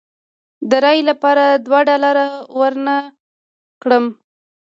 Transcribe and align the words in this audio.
د 0.69 0.71
رایې 0.83 1.03
لپاره 1.09 1.43
دوه 1.65 1.79
ډالره 1.87 2.25
ورنه 2.59 2.95
کړم. 3.81 4.05